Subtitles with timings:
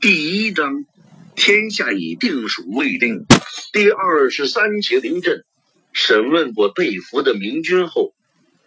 [0.00, 0.86] 第一章，
[1.36, 3.26] 天下已定属未定。
[3.70, 5.44] 第二十三节临阵，
[5.92, 8.14] 审问过被俘的明军后，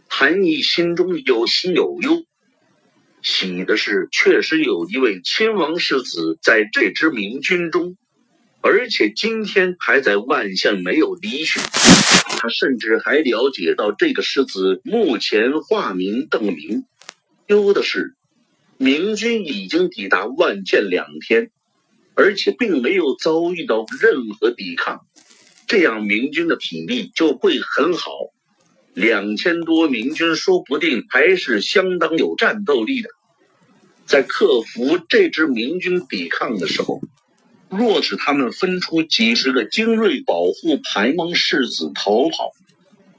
[0.07, 2.23] 谭毅心中有喜有忧。
[3.23, 7.97] 喜的是，确实有一位亲王世子在这支明军中，
[8.61, 11.59] 而且今天还在万象没有离去。
[11.59, 16.85] 他甚至还了解到这个世子目前化名邓明。
[17.47, 18.13] 忧的是。
[18.83, 21.51] 明军已经抵达万箭两天，
[22.15, 25.05] 而且并没有遭遇到任何抵抗，
[25.67, 28.11] 这样明军的体力就会很好。
[28.93, 33.07] 两千多明军说不定还是相当有战斗力的。
[34.05, 36.99] 在克服这支明军抵抗的时候，
[37.69, 42.51] 若是他们分出几十个精锐保护盘王世子逃跑，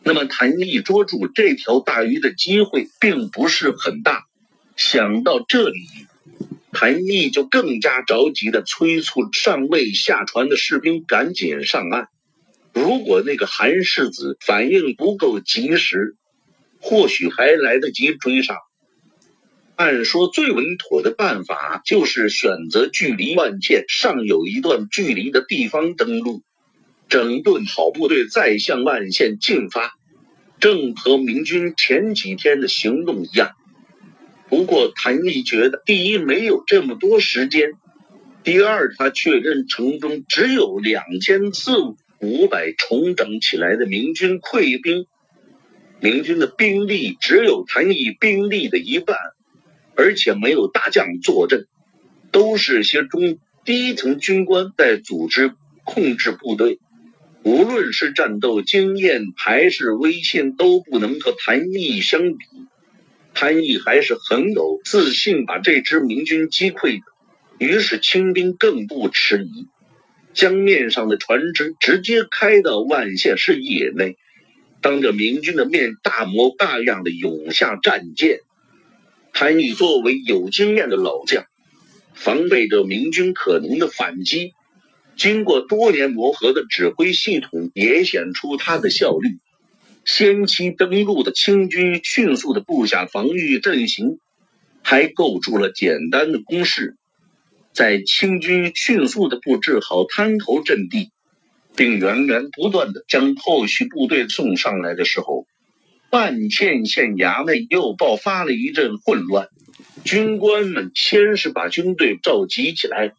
[0.03, 4.27] 那么谭毅捉住这条大鱼的机会并不是很大。
[4.77, 5.87] 想到这里，
[6.73, 12.09] 谭毅就更加着急的催促尚未下船的士兵赶紧上岸。
[12.73, 16.17] 如果那个韩世子反应不够及时，
[16.81, 18.57] 或许还来得及追上。
[19.77, 26.43] 按说最稳妥的办法就是选择距离万县尚有一段距离的地方登陆，
[27.09, 29.95] 整顿好部队再向万县进发，
[30.59, 33.53] 正和明军前几天的行动一样。
[34.49, 37.73] 不过，谭毅觉得，第一没有这么多时间，
[38.43, 41.77] 第二他确认城中只有两千四
[42.21, 45.07] 五百重整起来的明军溃兵，
[46.01, 49.17] 明军的兵力只有谭毅兵力的一半，
[49.97, 51.67] 而且没有大将坐镇，
[52.31, 55.53] 都是些中低层军官在组织
[55.85, 56.79] 控制部队，
[57.43, 62.45] 无论是战斗经验还是威信，都不能和谭毅相比。
[63.35, 67.05] 潘毅还是很有自信把这支明军击溃的，
[67.59, 69.67] 于是清兵更不迟疑，
[70.33, 74.17] 将面上的船只直接开到万县市野内，
[74.81, 78.39] 当着明军的面大模大样的涌下战舰。
[79.33, 81.45] 潘毅作为有经验的老将，
[82.15, 84.53] 防备着明军可能的反击，
[85.17, 89.31] 经过多年磨合的指挥系统也显出他的效率。
[90.05, 94.19] 先期登陆的清军迅速的布下防御阵型，
[94.83, 96.97] 还构筑了简单的工事。
[97.73, 101.11] 在清军迅速的布置好滩头阵地，
[101.75, 105.47] 并源源不断的将后续部队送上来的时候，
[106.11, 109.49] 万县县衙内又爆发了一阵混乱。
[110.05, 113.15] 军官们先是把军队召集起来，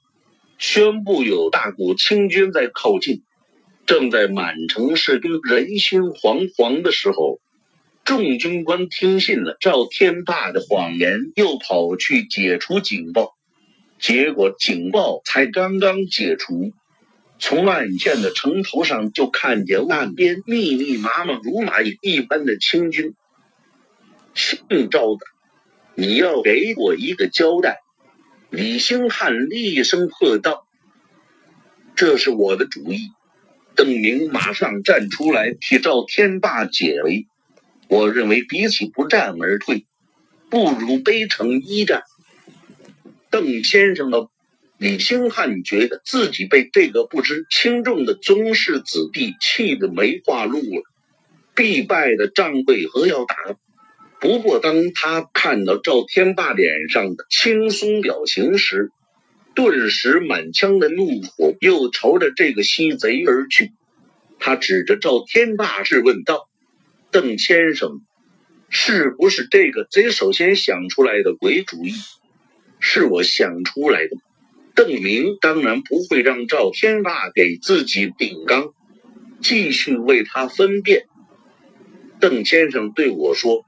[0.59, 3.23] 宣布有大股清军在靠近。
[3.85, 7.39] 正在满城士兵人心惶惶的时候，
[8.03, 13.35] 众军官听信了赵天霸的谎言，又跑去解除警报。
[13.99, 16.73] 结果警报才刚刚解除，
[17.39, 23.13] 从万县的城头上就看见岸边密密麻麻如蚂蚁一般的清军。
[24.33, 25.25] 姓赵的，
[25.95, 27.79] 你要给我一个交代！
[28.49, 30.67] 李兴汉厉声喝道
[31.95, 33.11] ：“这是我的主意。”
[33.75, 37.27] 邓明马上站出来替赵天霸解围。
[37.87, 39.85] 我认为比起不战而退，
[40.49, 42.03] 不如背城一战。
[43.29, 44.29] 邓先生的
[44.77, 50.83] 李兴汉觉得自己被这个不知轻重的宗室子弟气得没话录了。
[51.53, 53.35] 必败的仗为何要打？
[54.19, 58.91] 不过当他看到赵天霸脸上的轻松表情时，
[59.55, 63.71] 顿时满腔的怒火又朝着这个西贼而去，
[64.37, 66.49] 他指着赵天霸质问道
[67.09, 68.01] ：“邓先生，
[68.69, 71.93] 是不是这个贼首先想出来的鬼主意？
[72.79, 74.17] 是我想出来的。”
[74.75, 78.73] 邓明当然不会让赵天霸给自己顶缸，
[79.41, 81.05] 继续为他分辨。
[82.19, 83.65] 邓先生对我说。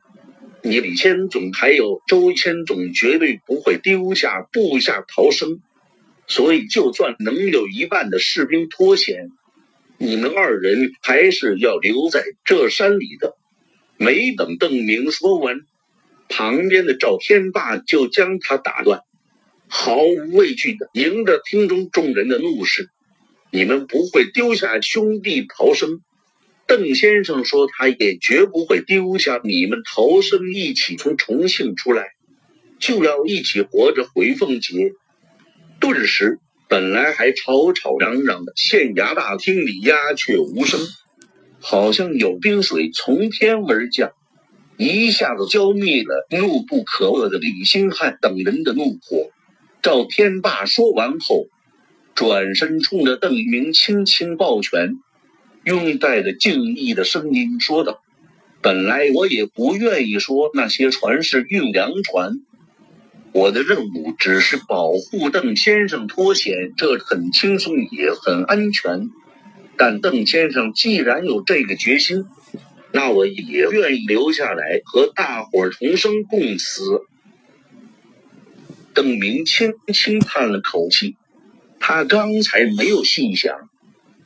[0.64, 5.62] 你李千总还有周千总绝对不会丢下部下逃生。
[6.28, 9.30] 所以，就算能有一半的士兵脱险，
[9.98, 13.38] 你们二人还是要留在这山里的。
[13.96, 15.62] 没等邓明说完，
[16.28, 19.00] 旁边的赵天霸就将他打断，
[19.70, 22.90] 毫无畏惧的迎着厅中众人的怒视
[23.50, 26.02] ：“你们不会丢下兄弟逃生。
[26.68, 32.10] 邓先生说，他也绝不会丢下你们逃生，一起从重庆出来，
[32.80, 34.92] 就要一起活着回凤节。”
[35.80, 40.80] 顿时，本来还吵吵嚷嚷的县衙大厅里鸦雀无声，
[41.60, 44.12] 好像有冰水从天而降，
[44.78, 49.30] 一下子浇灭了怒不可遏的李兴汉等人的怒火。
[49.82, 51.46] 赵天霸说完后，
[52.16, 54.96] 转身冲着邓明轻轻抱拳，
[55.64, 58.02] 用带着敬意的声音说道
[58.62, 62.40] ：“本来我也不愿意说那些船是运粮船，
[63.34, 69.10] 我的任务只是保护邓先生脱险，这很轻松也很安全。
[69.78, 72.26] 但邓先生既然有这个决心，
[72.92, 77.02] 那我也愿意留下来和大伙儿同生共死。”
[78.96, 81.16] 邓明轻轻叹了口气，
[81.80, 83.70] 他刚才没有细想，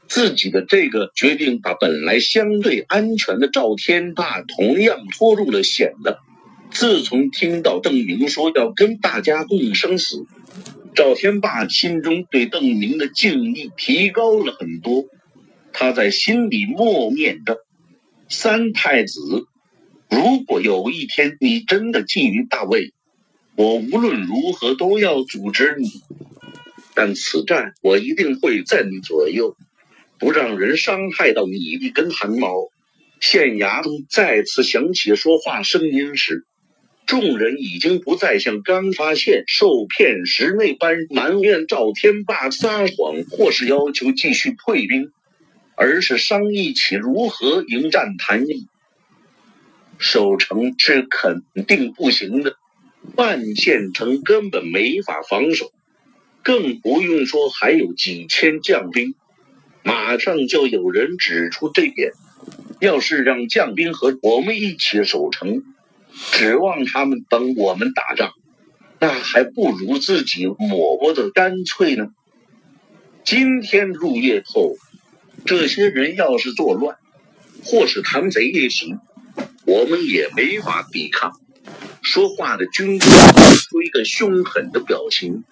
[0.08, 6.20] 自己的这个决定把本来相对安全的赵天霸同样拖入了险的。
[6.72, 10.26] 自从听到邓明说要跟大家共生死，
[10.96, 15.06] 赵天霸心中对邓明的敬意提高了很多。
[15.74, 17.58] 他在心里默念着
[18.30, 19.20] ：“三太子，
[20.10, 22.94] 如果有一天你真的觊觎大位。”
[23.56, 25.90] 我无论如何都要阻止你，
[26.96, 29.56] 但此战我一定会在你左右，
[30.18, 32.70] 不让人伤害到你一根汗毛。
[33.20, 36.48] 县衙中再次响起说话声音时，
[37.12, 45.12] 众人已经不再像刚发现受骗时那般埋怨赵天霸撒谎，或是要求继续退兵，
[45.76, 48.70] 而是商议起如何迎战谭毅。
[49.98, 52.56] 守城是肯定不行的。
[53.18, 55.74] 万县城根本没法防守，
[56.44, 59.16] 更不用说还有几千将兵。
[59.84, 62.14] 马上就有人指出这点。
[62.80, 65.62] 要是让将兵和我们一起守城，
[66.14, 68.32] 指望他们帮我们打仗，
[69.00, 72.08] 那还不如自己抹活的干脆呢。
[73.24, 74.76] 今天入夜后，
[75.46, 76.98] 这些人要是作乱，
[77.64, 79.00] 或是谈贼也行，
[79.66, 81.34] 我们也没法抵抗。
[82.02, 85.44] 说话的军官露出一个凶狠的表情，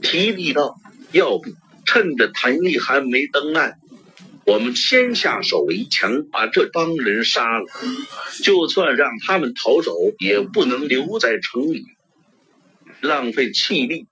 [0.00, 0.80] 提议道
[1.12, 1.50] ：“要不
[1.84, 3.78] 趁着谭毅还没登岸，
[4.44, 7.66] 我们先下手为强，把这帮人杀了。
[8.42, 11.86] 就算让他们逃走，也不能留在城里，
[13.00, 14.06] 浪费气力。”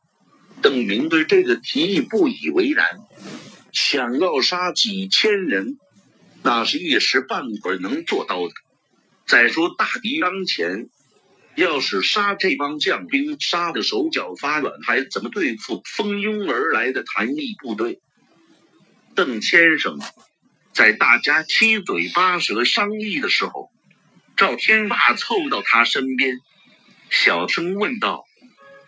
[0.63, 2.87] 邓明对这个提议不以为然，
[3.73, 5.79] 想要杀几千人，
[6.43, 8.53] 那是一时半会儿能做到的。
[9.27, 10.89] 再说大敌当前。
[11.57, 18.01] 要是杀这帮将兵，杀的手脚发软，还怎么对付蜂拥而来的谭毅部队？
[19.21, 19.99] 邓先生
[20.73, 23.71] 在大家七嘴八舌商议的时候，
[24.35, 26.39] 赵天霸凑到他身边，
[27.11, 28.25] 小声问道：“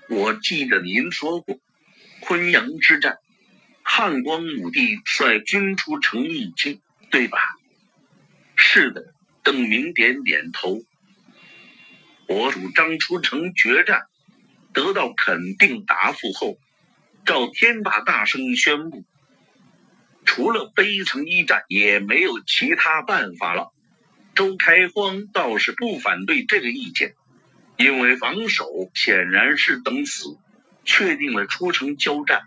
[0.09, 1.59] 我记得您说过，
[2.23, 3.19] 昆阳之战，
[3.83, 6.81] 汉光武帝率军出城一军，
[7.11, 7.39] 对吧
[8.57, 9.13] ？”“是的。”
[9.45, 10.81] 邓明点点头。
[12.27, 14.05] 我主张出城决战，
[14.73, 16.57] 得到肯定答复后，
[17.27, 19.05] 赵天霸大声宣布
[20.25, 23.73] ：“除了背城一战，也没有其他办法了。”
[24.35, 27.15] 周开荒倒是不反对这个意见，
[27.77, 30.39] 因为防守显然是等死。
[30.85, 32.43] 确定了出城交战，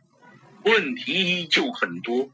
[0.66, 2.30] 问题依旧很多。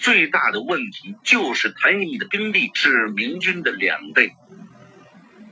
[0.00, 4.32] 最大的问题就是谭毅的兵力是明军的两倍。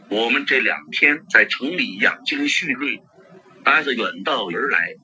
[0.08, 3.00] 我们这两天在城里养精蓄锐，
[3.62, 4.97] 挨着远道而来，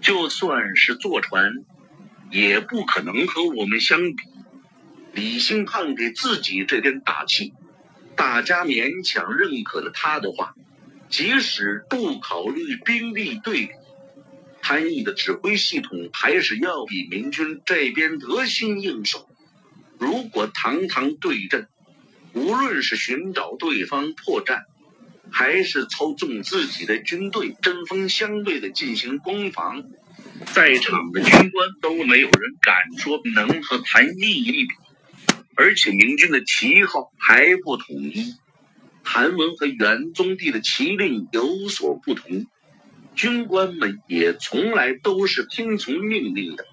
[0.00, 1.64] 就算是坐船，
[2.32, 4.24] 也不可能和我们相比。
[5.12, 7.52] 李兴汉给自己这边打气，
[8.16, 10.54] 大家勉强认可了他的话。
[11.10, 13.72] 即使不考虑兵力对比，
[14.62, 19.28] 潘毅的指挥系统还是要比明军这边得心应手。
[19.98, 21.68] 如果堂堂对阵，
[22.32, 24.62] 无论是寻找对方破绽，
[25.30, 29.84] 还是操纵自己的军队针锋相对的进行攻防，
[30.46, 34.74] 在场的军官都没有人敢说能和谭毅一比。
[35.54, 38.34] 而且明军的旗号还不统一，
[39.04, 42.46] 谭文和元宗帝的旗令有所不同，
[43.14, 46.64] 军官们也从来都是听从命令的，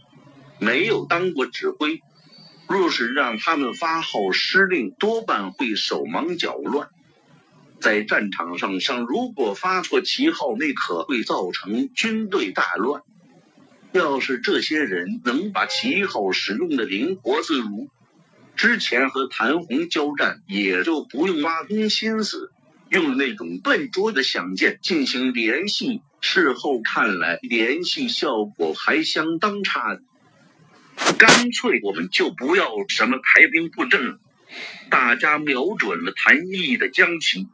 [0.60, 2.02] 没有当过指挥。
[2.70, 6.88] 若是让他们发号施令，多半会手忙脚乱。
[7.82, 13.02] 在战场上上，如果发错旗号，那可会造成军队大乱。
[13.92, 17.90] 要是这些人能把旗号使用的灵活自如，
[18.56, 22.52] 之前和谭红交战也就不用挖空心思
[22.90, 26.02] 用那种笨拙的响箭进行联系。
[26.22, 30.00] 事后看来，联系效果还相当差。
[31.18, 34.20] 干脆我们就不要什么排兵布阵了，
[34.90, 37.48] 大家瞄准了谭毅的将旗，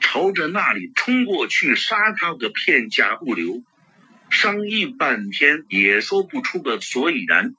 [0.00, 3.62] 朝着那里冲过去，杀他个片甲不留。
[4.34, 7.54] 商议半天也说不出个所以然。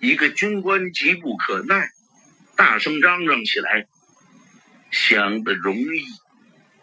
[0.00, 1.90] 一个军官急不可耐，
[2.56, 3.86] 大声嚷嚷起来
[4.90, 6.04] ：“想得容易！”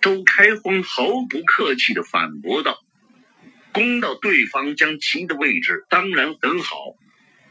[0.02, 2.78] 周开荒毫不客气的反驳道
[3.74, 6.75] ：“攻到对方将旗的位置当然很好，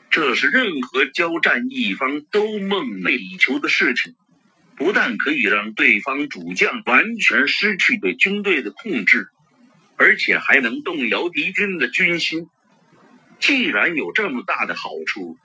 [0.08, 4.14] 这是任何交战一方都梦寐以求的事情。
[4.76, 9.28] 不但可以让对方主将完全失去对军队的控制，
[10.02, 12.48] 而且还能动摇敌军的军心。
[13.38, 15.38] 既然有这么大的好处，”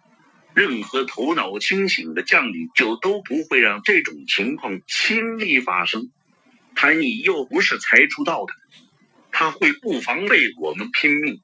[0.56, 6.10] 任何头脑清醒的将领就都不会让这种情况轻易发生。
[6.74, 8.54] 谭毅又不是才出道的，
[9.32, 11.42] 他会不防备我们拼命。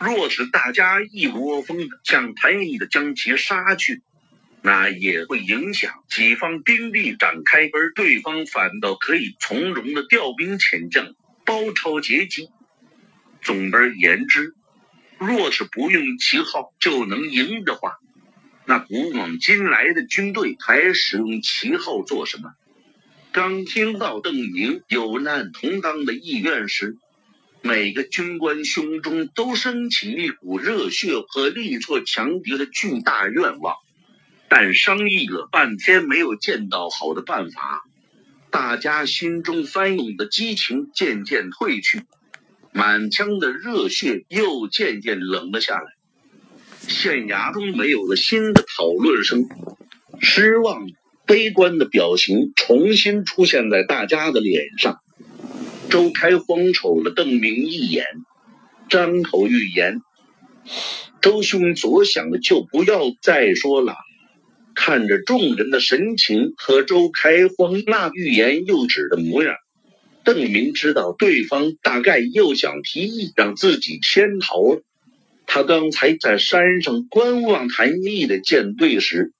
[0.00, 4.02] 若是大家一窝蜂的向谭毅的将其杀去，
[4.60, 12.48] 那也会影响己方兵力展开，而对方反倒可以从容的调兵遣将，包抄截击。
[13.42, 14.54] 总而言之，
[15.18, 17.98] 若是不用旗号就能赢的话。
[18.64, 22.52] 那古往今来的军队还使用旗号做什么？
[23.32, 26.96] 刚听到邓明有难同当的意愿时，
[27.62, 33.74] 每个军官胸中都升起一股热血和力挫强敌的巨大愿望。
[34.48, 37.82] 但商议了半天没有见到好的办法，
[38.52, 42.02] 大家心中翻涌的激情渐渐褪去，
[42.70, 45.86] 满腔的热血又渐渐冷了下来。
[46.86, 49.46] 县衙中没有了新的讨论声，
[50.20, 50.86] 失望、
[51.24, 55.00] 悲观的表情重新出现在大家的脸上。
[55.88, 58.04] 周开荒瞅了邓明一眼，
[58.90, 60.02] 张口欲言
[61.22, 63.96] ：“周兄所想的就不要再说了。”
[64.74, 69.54] 看着众人的神情和周开荒那欲言又止的模样，
[70.24, 74.82] 邓明知道对方大概又想提议让自己先逃了。
[75.46, 79.32] 他刚才在山上观望谭毅的舰队时，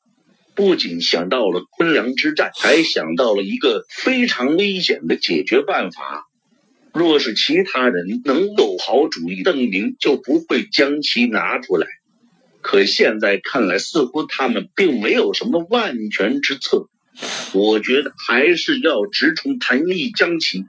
[0.55, 6.27] 不仅想到了昆凉之战，还想到了一个非常危险的解决办法。
[6.93, 11.87] 若是其他人能有好主意，邓明就不会将其拿出来。
[12.63, 16.89] 可现在看来，似乎他们并没有什么万全之策。
[17.53, 20.65] 我觉得还是要直冲谭毅将其。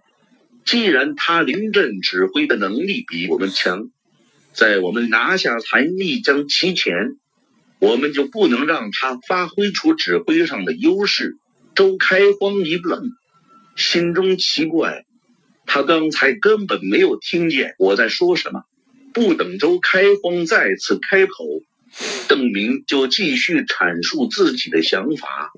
[0.65, 3.89] 既然他临阵指挥的能力比我们强。
[4.53, 7.17] 在我们拿下谭毅将其前，
[7.79, 11.37] 我们就不能让他发挥出指挥上的优势。
[11.75, 13.09] 周开荒一愣，
[13.75, 15.05] 心中奇怪，
[15.65, 18.63] 他刚才根本没有听见我在说什么。
[19.11, 21.33] 不等周开荒再次开口，
[22.27, 25.51] 邓明就继续阐述自己的想法。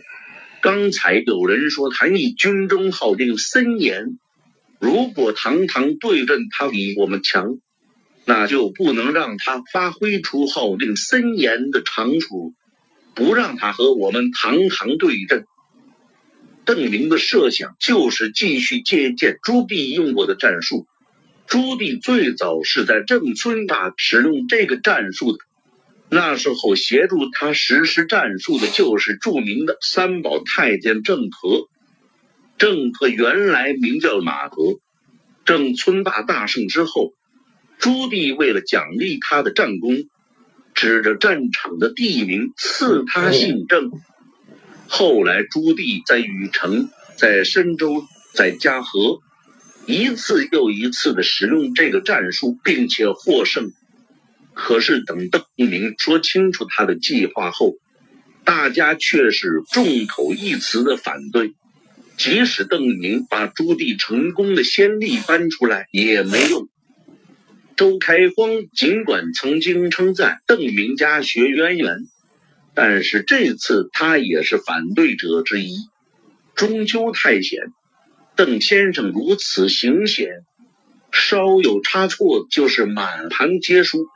[0.61, 4.17] 刚才有人说谭毅军中号令森严，
[4.79, 7.57] 如果堂堂对阵他比我们强。
[8.27, 12.55] 那就不能让他发挥出号令森严的长处，
[13.13, 15.45] 不让他和我们堂堂对阵。
[16.65, 20.87] 邓明的设想就是继续借鉴朱棣用过的战术。
[21.45, 25.37] 朱棣最早是在郑村大使用这个战术的，
[26.09, 31.67] 那时候协助他实施战术的就是著名的三宝太监郑和。
[32.57, 34.79] 郑和原来名叫马和，
[35.43, 37.11] 郑村霸大胜之后。
[37.77, 40.05] 朱棣为了奖励他的战功，
[40.73, 43.91] 指着战场的地名赐他姓郑。
[44.87, 49.19] 后来，朱棣在禹城、在深州、在嘉禾，
[49.85, 53.73] 一次又一次的使用这个战术，并且获胜。
[54.55, 57.75] 可是，等邓明说清楚他的计划后，
[58.45, 61.53] 大家却是众口一词的反对。
[62.17, 66.69] 即使邓明把朱棣成功的先例搬出来，也没用。
[67.75, 71.97] 周开荒尽管曾经称赞邓明家学渊源，
[72.73, 75.75] 但是这次他也是反对者之一。
[76.55, 77.59] 终究太险，
[78.37, 80.29] 邓先生如此行险，
[81.11, 84.07] 稍有差错就是满盘皆输。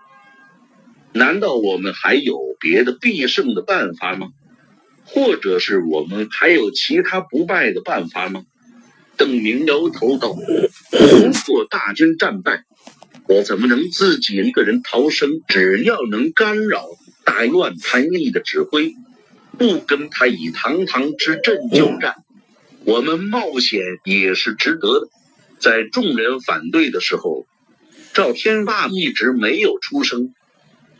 [1.13, 4.29] 难道我们还有别的必胜的办法吗？
[5.05, 8.43] 或者是我们还有其他不败的办法吗？
[9.17, 10.35] 邓明摇头道
[10.91, 12.63] ：“如果大军战败。”
[13.27, 15.41] 我怎么能自己一个人逃生？
[15.47, 16.87] 只要能干扰、
[17.23, 18.95] 打乱谭毅的指挥，
[19.55, 22.15] 不跟他以堂堂之阵交战，
[22.85, 25.09] 我们冒险也是值得的。
[25.59, 27.45] 在众人反对的时候，
[28.13, 30.33] 赵天霸一直没有出声。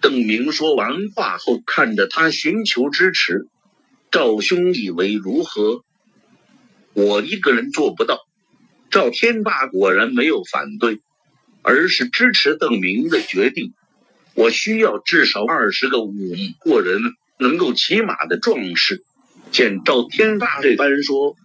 [0.01, 3.48] 邓明说完话后，看着他寻求支持。
[4.12, 5.84] 赵兄以为如何？
[6.94, 8.20] 我一个人做不到。
[8.89, 11.01] 赵天霸果然没有反对。
[11.62, 13.74] 而是支持邓明的决定。
[14.34, 17.01] 我需要至少二十个武艺过人、
[17.38, 19.03] 能够骑马的壮士。
[19.51, 21.36] 见赵天霸这般说，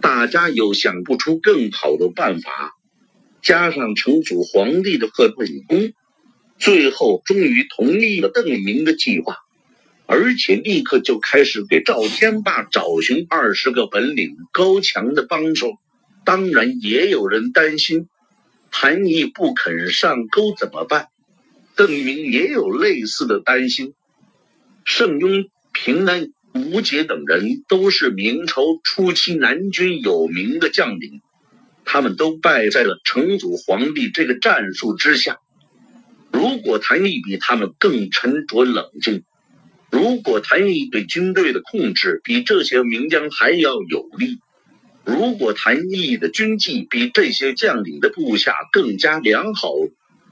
[0.00, 2.76] 大家又想不出更好的办法。
[3.42, 5.92] 加上成祖皇帝的贺本功，
[6.58, 9.36] 最后终于同意了邓明的计划，
[10.06, 15.78] 而且立刻就开始给赵天霸找寻二十个本领高强的帮手。
[16.24, 18.08] 当然，也有人担心
[18.70, 21.08] 谭毅不肯上钩怎么办。
[21.74, 23.94] 邓明也有类似的担心。
[24.84, 31.22] 盛庸、平安、吴杰等人都是明朝初期南军有名的将领。
[31.84, 35.38] 他们都败在了成祖皇帝这个战术之下。
[36.38, 39.24] 如果谭毅比他们更沉着冷静，
[39.90, 44.38] 如果谭毅对军队的控制比这些名将还要有力，
[45.04, 49.72] 如果谭毅的军纪比这些将领的部下更加良好，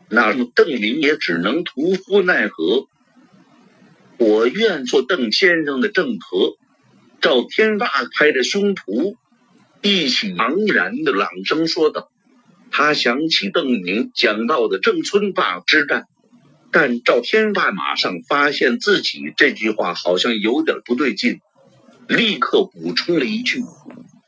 [0.09, 2.87] 那么邓林也只能徒呼奈何。
[4.17, 6.57] 我愿做邓先生的正和。
[7.21, 9.17] 赵天霸拍着胸脯。
[9.83, 12.11] 一起茫然的朗声说道
[12.71, 16.05] ：“他想起邓明讲到的郑村坝之战，
[16.71, 21.41] 但赵天霸马上发现自己这句话好像有点不对劲，
[22.07, 23.63] 立刻补充了一句：‘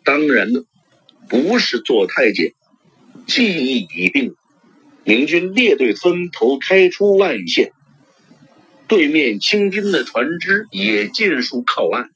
[0.04, 0.64] 当然了，
[1.28, 2.52] 不是做太监。’
[3.26, 4.34] 记忆已定，
[5.04, 7.72] 明军列队分头开出万县，
[8.86, 12.08] 对面清军的船只也尽数靠岸。”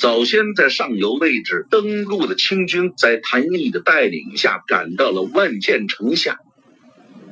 [0.00, 6.38] 早先在上游位置登陆的清军，在谭毅的带领下赶到了万箭城下。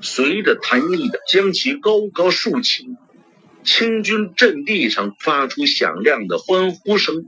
[0.03, 2.85] 随着谭毅的将旗高高竖起，
[3.65, 7.25] 清军阵地上发出响亮的欢呼声。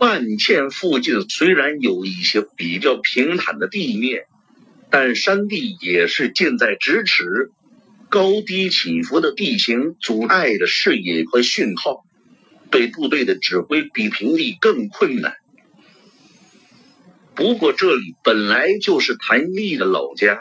[0.00, 4.24] 万箭附近虽然有一些比较平坦的地面，
[4.90, 7.52] 但山地也是近在咫尺，
[8.08, 12.04] 高低起伏的地形阻碍着视野和讯号。
[12.70, 15.34] 对部队的指挥比平地更困难。
[17.34, 20.40] 不过这里本来就是谭毅的老家，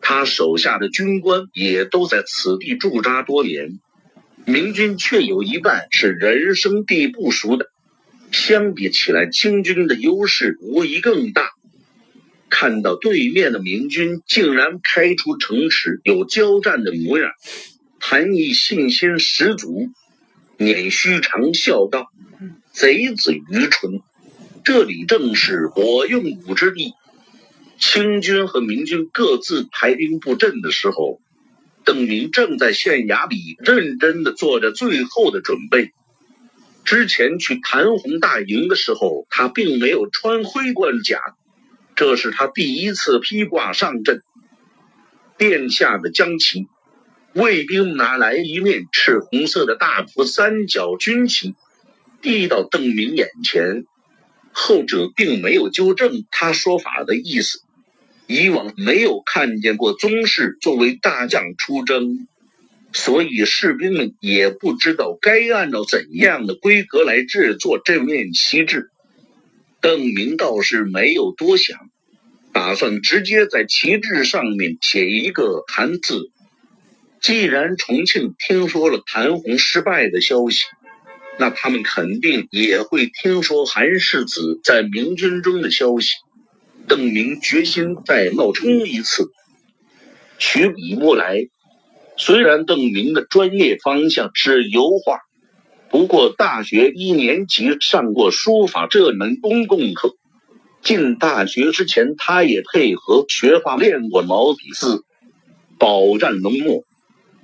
[0.00, 3.78] 他手下的军官也都在此地驻扎多年。
[4.44, 7.68] 明军却有一半是人生地不熟的，
[8.30, 11.50] 相比起来，清军的优势无疑更大。
[12.48, 17.32] 看到对面的明军竟然开出城池，有交战的模样，
[17.98, 19.88] 谭毅信心十足。
[20.58, 22.10] 捻须长笑道
[22.72, 24.00] ：“贼子愚蠢！
[24.64, 26.94] 这里正是我用武之地。”
[27.78, 31.20] 清军和明军各自排兵布阵的时候，
[31.84, 35.92] 邓明正在县衙里认真的做着最后的准备。
[36.84, 41.20] 之前去谭红大营的时候，他并没有穿盔冠甲，
[41.96, 44.22] 这是他第一次披挂上阵。
[45.36, 46.66] 殿下的将旗。
[47.36, 51.54] 卫兵拿来一面赤红色的大幅三角军旗，
[52.22, 53.84] 递到邓明眼前。
[54.52, 57.60] 后者并没有纠正他说法的意思。
[58.26, 62.26] 以往没有看见过宗室作为大将出征，
[62.94, 68.88] 所以士兵们也不知道该按照怎样的规格来制作这面旗帜。
[69.82, 71.76] 邓明倒是没有多想，
[72.54, 76.30] 打算直接在旗帜上面写一个“韩”字。
[77.26, 80.62] 既然重庆听说了谭红失败的消息，
[81.40, 86.10] 那他们肯定也会听说韩世子在明军中的消息。
[86.86, 89.32] 邓明决心再冒充一次，
[90.38, 91.48] 取笔墨来。
[92.16, 95.18] 虽然邓明的专业方向是油画，
[95.90, 100.14] 不过大学一年级上过书法这门公共课。
[100.80, 105.02] 进大学之前，他也配合学画练过毛笔字，
[105.76, 106.85] 饱蘸浓墨。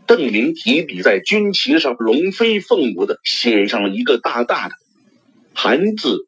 [0.07, 4.75] 邓明提笔在军旗上龙飞凤舞的写上了一个大大的
[5.55, 6.27] “韩”字，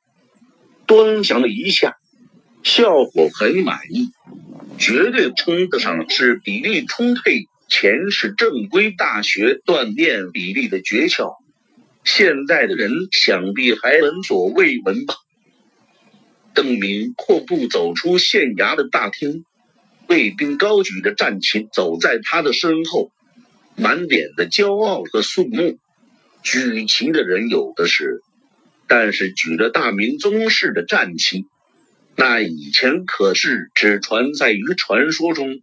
[0.86, 1.96] 端详了一下，
[2.62, 4.10] 效果很满意，
[4.78, 11.34] 绝对称得上是比例充沛、前世正规大学锻炼比例的诀窍。
[12.04, 15.14] 现在的人想必还闻所未闻吧？
[16.54, 19.44] 邓明阔步走出县衙的大厅，
[20.06, 23.10] 卫兵高举着战旗走在他的身后。
[23.76, 25.78] 满脸的骄傲和肃穆，
[26.42, 28.20] 举旗的人有的是，
[28.86, 31.46] 但是举着大明宗室的战旗，
[32.16, 35.60] 那以前可是只存在于传说中。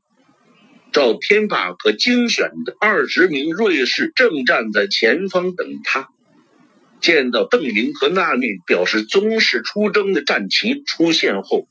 [0.92, 6.10] 赵天霸和精选的二十名瑞士正站在前方等他。
[7.00, 11.66] 见到邓明和那面表示宗室出征的战旗出现后，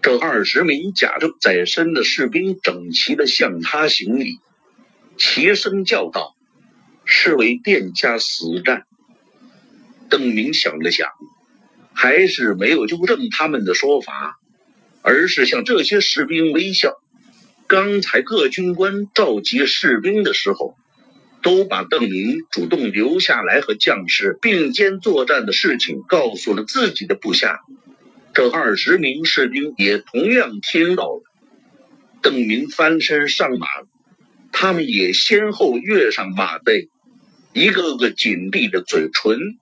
[0.00, 4.38] 这二十名甲胄在身的士兵整齐地向他行礼，
[5.24, 6.34] 齐声叫道
[7.06, 8.86] ：“是为殿下死战。”
[10.10, 11.10] 邓明想了想，
[11.94, 14.40] 还是没有纠正他们的说法，
[15.00, 16.96] 而是向这些士兵微笑。
[17.68, 20.74] 刚才各军官召集士兵的时候，
[21.40, 27.60] 都把邓明主动留下来和将士并肩作战的事情告诉了自己的部下。
[28.34, 31.22] 这二十名士兵也同样听到了。
[32.22, 33.68] 邓明翻身上马，
[34.52, 36.88] 他们也先后跃上马背，
[37.52, 39.58] 一个个紧闭着嘴唇，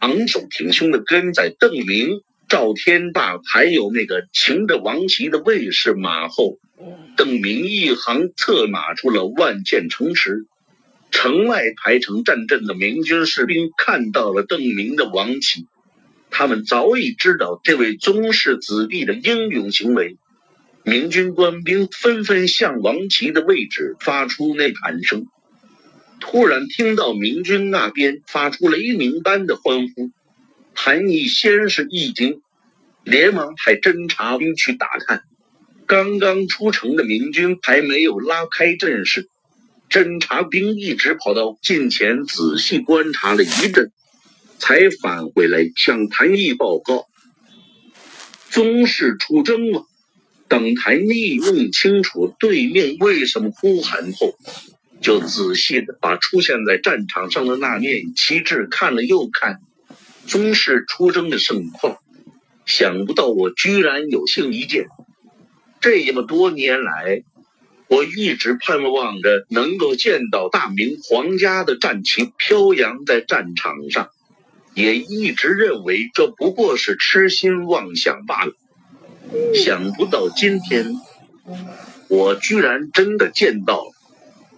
[0.00, 6.58] 昂首挺胸的跟在邓明、赵天霸还有那个擎着王旗的卫士马后。
[7.16, 10.46] 邓明一行策马出了万箭城池，
[11.12, 15.68] 城外排成战阵的明军士兵看到了邓明的王旗。
[16.30, 20.16] 他们早已知道这位宗室子弟的英勇行为，
[20.84, 25.26] 明军官兵纷纷向王旗的位置发出呐喊声。
[26.20, 30.10] 突然听到明军那边发出雷鸣般的欢呼，
[30.74, 32.40] 谭毅先是一惊，
[33.04, 35.22] 连忙派侦察兵去打探。
[35.86, 39.28] 刚刚出城的明军还没有拉开阵势，
[39.90, 43.90] 侦察兵一直跑到近前仔细观察了一阵。
[44.58, 47.06] 才返回来向谭毅报告，
[48.48, 49.86] 宗室出征了。
[50.52, 54.34] 等谭毅弄清楚对面为什么呼喊后，
[55.00, 59.60] 就仔细的把出现在战场上的那面旗帜看了又看，
[60.26, 61.96] 宗室出征的盛况。
[62.66, 64.88] 想不到我居然有幸一见。
[65.80, 67.22] 这么多年来，
[67.88, 74.10] 我一直盼望着能够见到大明皇家的战旗飘扬在战场上。
[74.74, 78.52] 也一直认为这不过是痴心妄想罢了，
[79.54, 80.94] 想不到今天
[82.08, 83.92] 我居然真的见到了，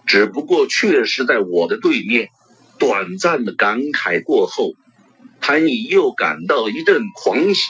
[0.05, 2.29] 只不过确实在我的对面。
[2.77, 4.73] 短暂的感慨过后，
[5.39, 7.61] 谭毅又感到一阵狂喜。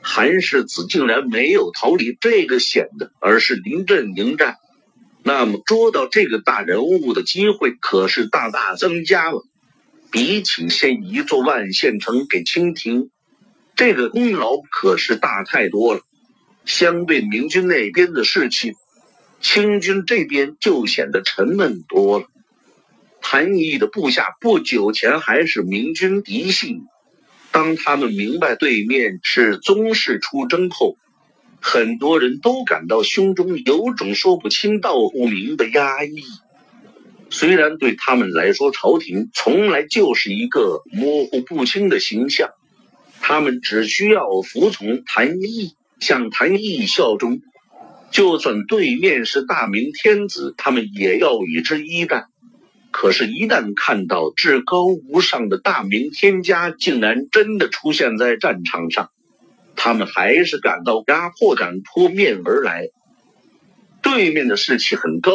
[0.00, 4.56] 韩世子竟然没有逃离这个险的，而是临阵迎战，
[5.22, 9.44] 那么捉到这个大人物的机会可是大大增加了。
[10.10, 13.10] 比起先一座万县城给清廷，
[13.76, 16.00] 这个功劳可是大太多了。
[16.64, 18.74] 相对明军那边的士气，
[19.40, 22.26] 清军这边就显得沉闷多了。
[23.20, 26.80] 谭毅的部下不久前还是明军嫡系，
[27.50, 30.96] 当他们明白对面是宗室出征后，
[31.60, 36.22] 很多人都感到胸中有种说不清道不明的压抑。
[37.30, 42.50] 虽然对他们来说，朝廷从来就是一个模糊不清的形象，
[43.20, 47.40] 他们只需要服从谭毅，向谭毅效忠。
[48.10, 52.26] 就算对面是大明天子，他们也要与之一战。
[52.90, 59.08] 可是，一旦看到至高无上的大明天家竟然真的出现在战场上，
[59.76, 62.88] 他们还是感到压迫感扑面而来。
[64.02, 65.32] 对面的士气很高。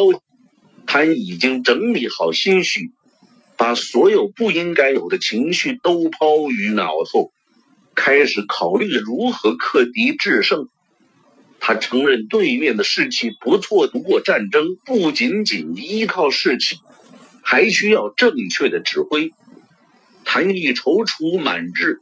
[0.86, 2.92] 谭已经整理好心绪，
[3.56, 7.30] 把所有不应该有的情绪都抛于脑后，
[8.00, 10.68] 开始考虑如何克敌制胜。
[11.58, 16.76] 他承认对面的士气不错，不过战争不仅仅依靠士气，
[17.42, 19.32] 还需要正确的指挥。
[20.24, 22.00] 谭毅踌躇满志，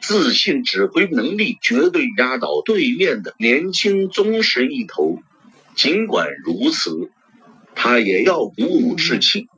[0.00, 5.18] 自信指挥能力绝对压倒对面的年轻宗师一头。
[5.74, 7.10] 尽管如此。
[7.78, 9.48] 他也要鼓舞士气，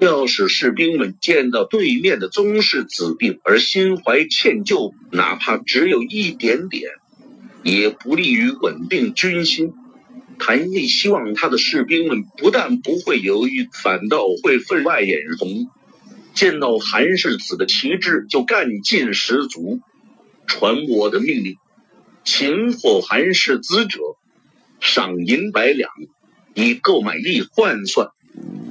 [0.00, 6.90] 要使士兵们见到对面的宗室子弟而心怀歉疚，哪怕只有一点点，
[7.62, 9.72] 也不利于稳定军心。
[10.38, 15.68] 谭毅希望他的士兵们不但不会犹豫，反倒会分外眼红，
[16.34, 19.80] 见到韩世子的旗帜就干劲十足。
[20.46, 21.54] 传我的命令，
[22.24, 24.00] 擒获韩世子者，
[24.80, 25.90] 赏银百两。
[26.56, 28.10] 以购买力换算，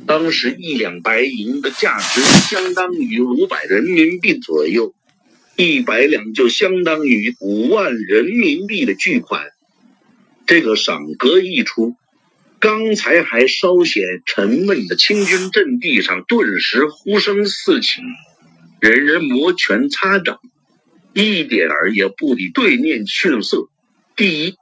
[0.06, 4.94] 当时一两白银的价值相当于五百人民币左右，
[5.56, 9.46] 一百两就相当于五万人民币的巨款。
[10.46, 11.96] 这个赏格一出，
[12.60, 18.02] 刚才还稍显沉闷的清军阵地上顿时呼声四起，
[18.82, 20.40] 人人摩拳擦掌，
[21.14, 23.70] 一点儿也不比对面逊色。
[24.16, 24.56] 第一。